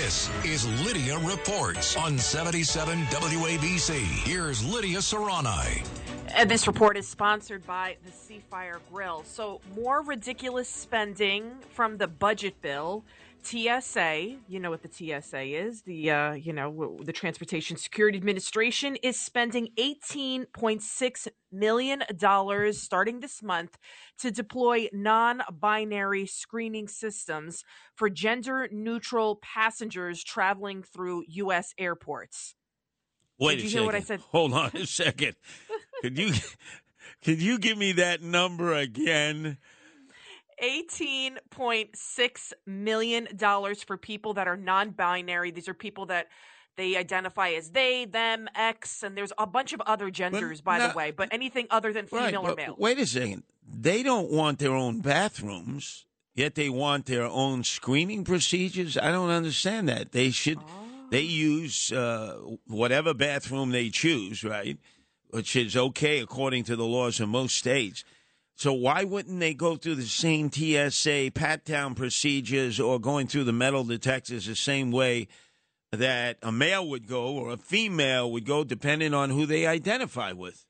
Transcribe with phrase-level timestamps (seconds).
[0.00, 3.98] This is Lidia Reports on 77 WABC.
[4.22, 5.84] Here's Lidia Serrani.
[6.34, 9.24] And this report is sponsored by the Seafire Grill.
[9.24, 13.04] So, more ridiculous spending from the budget bill.
[13.42, 18.96] TSA, you know what the TSA is, the uh, you know the Transportation Security Administration
[18.96, 23.78] is spending 18.6 million dollars starting this month
[24.18, 27.64] to deploy non-binary screening systems
[27.94, 31.72] for gender-neutral passengers traveling through U.S.
[31.78, 32.54] airports.
[33.38, 33.78] Wait Did a you second.
[33.78, 34.20] hear what I said?
[34.32, 35.36] Hold on a second.
[36.02, 36.32] could you
[37.24, 39.58] could you give me that number again?
[40.62, 43.28] $18.6 million
[43.86, 45.50] for people that are non binary.
[45.52, 46.26] These are people that
[46.76, 50.88] they identify as they, them, X, and there's a bunch of other genders, by no-
[50.88, 52.76] the way, but anything other than Right, female or male.
[52.78, 53.42] Wait a second.
[53.70, 58.96] They don't want their own bathrooms, yet they want their own screening procedures.
[58.96, 60.12] I don't understand that.
[60.12, 60.58] They should
[61.10, 64.78] they use uh, whatever bathroom they choose, right?
[65.30, 68.04] Which is okay according to the laws in most states.
[68.54, 73.44] So why wouldn't they go through the same TSA pat down procedures or going through
[73.44, 75.28] the metal detectors the same way
[75.92, 80.32] that a male would go or a female would go, depending on who they identify
[80.32, 80.66] with?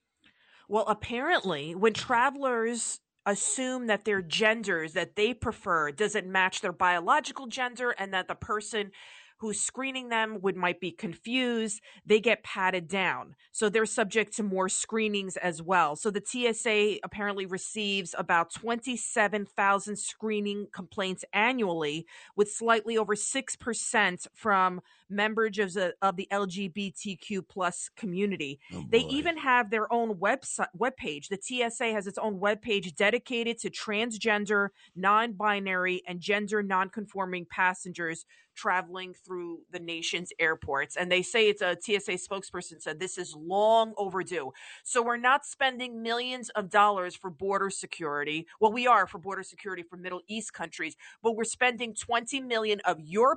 [0.68, 7.46] Well, apparently, when travelers assume that their genders that they prefer doesn't match their biological
[7.46, 8.90] gender and that the person
[9.38, 13.34] who's screening them would might be confused they get patted down.
[13.52, 15.96] So they're subject to more screenings as well.
[15.96, 24.80] So the TSA apparently receives about 27,000 screening complaints annually with slightly over 6% from
[25.10, 30.68] members of the, of the LGBTQ plus community Oh, they even have their own website
[30.78, 31.28] webpage.
[31.28, 39.14] The TSA has its own webpage dedicated to transgender, non-binary, and gender non-conforming passengers traveling
[39.14, 40.96] through the nation's airports.
[40.96, 44.52] And they say it's a TSA spokesperson said this is long overdue.
[44.82, 48.48] So we're not spending millions of dollars for border security.
[48.60, 52.80] Well, we are for border security for Middle East countries, but we're spending 20 million
[52.84, 53.36] of your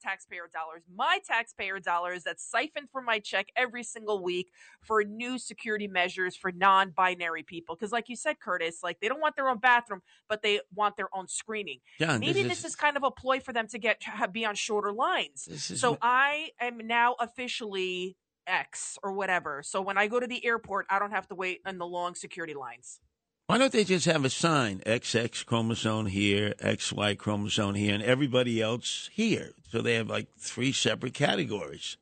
[0.00, 4.50] taxpayer dollars, my taxpayer dollars that's siphoned from my check every single week
[4.80, 9.20] for new security measures for non-binary people because like you said Curtis, like they don't
[9.20, 11.80] want their own bathroom, but they want their own screening.
[11.98, 14.54] John, Maybe this is kind of a ploy for them to get have, be on
[14.54, 15.48] shorter lines.
[15.78, 18.16] So what- I am now officially
[18.46, 19.62] X or whatever.
[19.62, 22.14] So when I go to the airport, I don't have to wait in the long
[22.14, 23.00] security lines.
[23.48, 28.60] Why don't they just have a sign XX chromosome here, XY chromosome here, and everybody
[28.60, 29.52] else here?
[29.70, 31.96] So they have like three separate categories.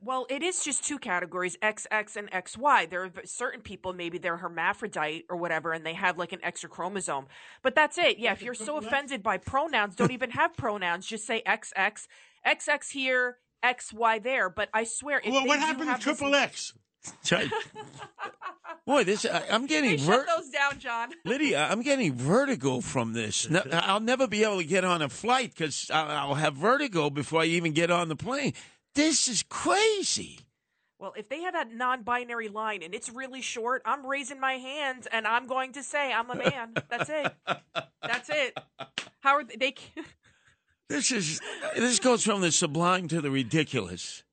[0.00, 2.90] Well, it is just two categories, XX and XY.
[2.90, 6.68] There are certain people, maybe they're hermaphrodite or whatever, and they have like an extra
[6.68, 7.26] chromosome.
[7.62, 8.18] But that's it.
[8.18, 11.06] Yeah, if you're so offended by pronouns, don't even have pronouns.
[11.06, 12.08] Just say XX,
[12.44, 14.50] XX here, XY there.
[14.50, 16.74] But I swear, if Well, what happened to have this- Triple X?
[18.86, 21.10] Boy, this I, I'm They getting shut ver- those down, John.
[21.24, 21.68] Lidia.
[21.70, 23.48] I'm getting vertigo from this.
[23.48, 27.42] No, I'll never be able to get on a flight because I'll have vertigo before
[27.42, 28.54] I even get on the plane.
[28.94, 30.40] This is crazy.
[30.98, 35.08] Well, if they have that non-binary line and it's really short, I'm raising my hands
[35.10, 36.74] and I'm going to say I'm a man.
[36.88, 37.32] That's it.
[38.02, 38.56] That's it.
[39.20, 39.56] How are they?
[39.56, 39.74] they
[40.88, 41.40] This is
[41.74, 44.24] this goes from the sublime to the ridiculous.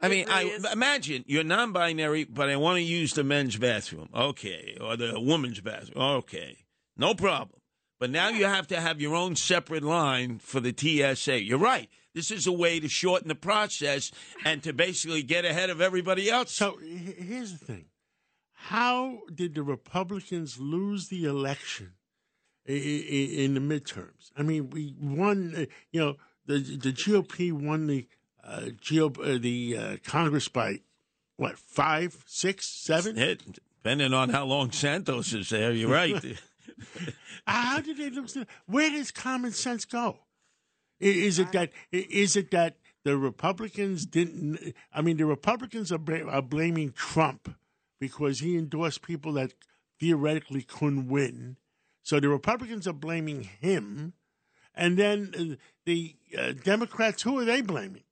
[0.00, 0.64] I mean, I is.
[0.72, 5.60] imagine you're non-binary, but I want to use the men's bathroom, okay, or the woman's
[5.60, 6.58] bathroom, okay,
[6.96, 7.60] no problem.
[7.98, 11.42] But now you have to have your own separate line for the TSA.
[11.42, 11.88] You're right.
[12.14, 14.12] This is a way to shorten the process
[14.44, 16.52] and to basically get ahead of everybody else.
[16.52, 17.86] So here's the thing:
[18.52, 21.94] How did the Republicans lose the election
[22.68, 24.30] i- i- in the midterms?
[24.36, 25.54] I mean, we won.
[25.56, 26.16] uh, You know,
[26.46, 28.06] the the GOP won the
[28.44, 30.80] uh, GOP, uh, the uh, Congress by
[31.36, 33.16] what five, six, seven?
[33.82, 36.22] Depending on how long Santos is there, you're right.
[37.46, 38.36] How did they lose?
[38.66, 40.18] Where does common sense go?
[41.00, 41.72] Is it that?
[41.92, 44.74] Is it that the Republicans didn't?
[44.92, 47.54] I mean, the Republicans are, are blaming Trump
[48.00, 49.54] because he endorsed people that
[50.00, 51.56] theoretically couldn't win.
[52.02, 54.14] So the Republicans are blaming him,
[54.74, 57.22] and then uh, the uh, Democrats.
[57.22, 58.04] Who are they blaming?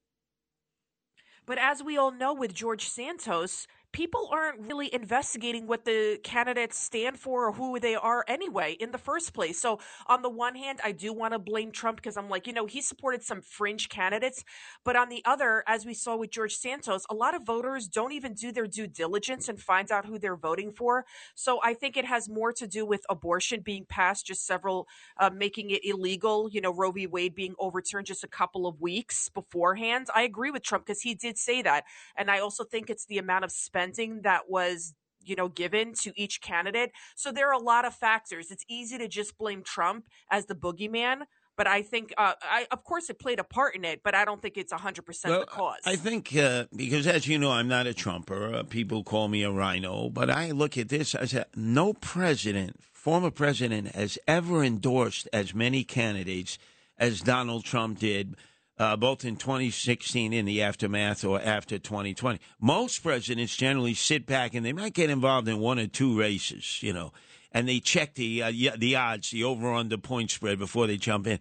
[1.46, 6.78] But as we all know with George Santos, people aren't really investigating what the candidates
[6.78, 9.58] stand for or who they are anyway in the first place.
[9.58, 12.52] So, on the one hand, I do want to blame Trump because I'm like, you
[12.52, 14.44] know, he supported some fringe candidates.
[14.84, 18.12] But on the other, as we saw with George Santos, a lot of voters don't
[18.12, 21.06] even do their due diligence and find out who they're voting for.
[21.34, 24.88] So, I think it has more to do with abortion being passed, just several
[25.18, 27.06] uh, making it illegal, you know, Roe v.
[27.06, 30.08] Wade being overturned just a couple of weeks beforehand.
[30.14, 31.84] I agree with Trump because he did say that.
[32.14, 33.50] And I also think it's the amount of
[33.94, 34.94] spending that was
[35.24, 38.98] you know given to each candidate so there are a lot of factors it's easy
[38.98, 41.22] to just blame trump as the boogeyman
[41.56, 44.26] but I think, uh, I of course, it played a part in it, but I
[44.26, 45.80] don't think it's hundred percent Well, the cause.
[45.86, 48.56] I think uh, because, as you know, I'm not a Trumper.
[48.56, 51.14] Uh, people call me a RINO, but I look at this.
[51.14, 56.58] I said, no president, former president, has ever endorsed as many candidates
[56.98, 58.36] as Donald Trump did.
[58.78, 62.38] Uh, both in 2016 in the aftermath or after 2020.
[62.60, 66.82] Most presidents generally sit back and they might get involved in one or two races,
[66.82, 67.10] you know,
[67.52, 71.26] and they check the uh, the odds, the over under point spread before they jump
[71.26, 71.38] in.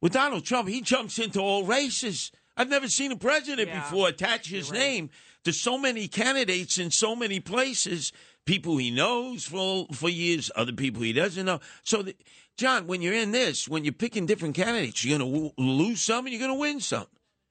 [0.00, 2.32] With Donald Trump, he jumps into all races.
[2.56, 3.80] I've never seen a president Yeah.
[3.82, 4.78] before attach his right.
[4.80, 5.10] name
[5.44, 8.12] to so many candidates in so many places.
[8.44, 11.60] People he knows for for years, other people he doesn't know.
[11.84, 12.16] So, the,
[12.56, 16.26] John, when you're in this, when you're picking different candidates, you're going to lose some
[16.26, 17.06] and you're going to win some.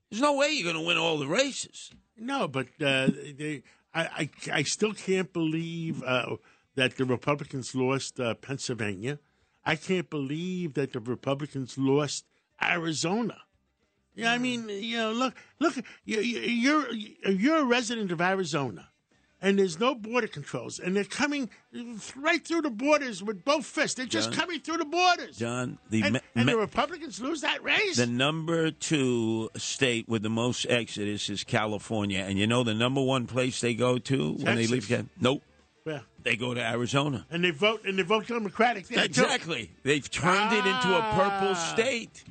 [0.09, 1.91] There's no way you're going to win all the races.
[2.17, 3.07] No, but uh,
[3.37, 6.35] they, I, I, I still can't believe uh,
[6.75, 9.19] that the Republicans lost uh, Pennsylvania.
[9.65, 12.25] I can't believe that the Republicans lost
[12.61, 13.37] Arizona.
[14.13, 16.93] Yeah, I mean, you know, look, look, you, you- you're
[17.31, 18.89] you're a resident of Arizona,
[19.41, 21.49] and there's no border controls, and they're coming
[22.15, 23.95] right through the borders with both fists.
[23.95, 24.39] They're just John?
[24.39, 25.37] coming through the borders.
[25.37, 27.97] John, the and me- and the Republicans lose that race.
[27.97, 33.01] the number two state with the most exodus is California, and you know the number
[33.01, 34.89] one place they go to when they leave.
[35.19, 35.41] Nope,
[35.85, 35.99] Yeah.
[36.23, 37.25] they go to Arizona.
[37.31, 38.87] and they vote and they vote Democratic.
[38.87, 38.99] too.
[38.99, 39.71] Exactly.
[39.83, 41.71] They've turned it into a purple Ah.
[41.73, 42.23] state.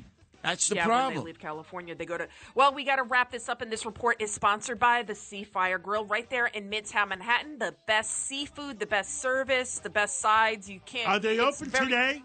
[0.43, 2.27] That's the yeah, when they leave California, they go to.
[2.55, 5.81] Well, we got to wrap this up, and this report is sponsored by the Seafire
[5.81, 7.59] Grill right there in Midtown Manhattan.
[7.59, 10.69] The best seafood, the best service, the best sides.
[10.69, 11.07] You can't.
[11.07, 12.23] Are they open very- today?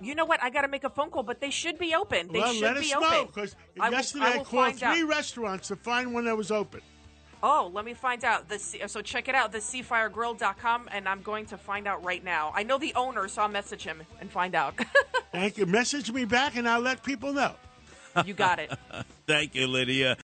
[0.00, 0.40] You know what?
[0.42, 2.28] I got to make a phone call, but they should be open.
[2.32, 3.10] They well, should let be us open.
[3.10, 4.94] know because I will- yesterday I I, called find out.
[4.94, 6.80] three restaurants to find one that was open.
[7.40, 8.48] Oh, let me find out.
[8.48, 12.52] The so check it out, the theseafiregrill.com, and I'm going to find out right now.
[12.54, 14.74] I know the owner, so I'll message him and find out.
[15.38, 15.66] Thank you.
[15.66, 17.52] Message me back and I'll let people know.
[18.24, 18.72] you got it.
[19.28, 20.16] Thank you, Lidia.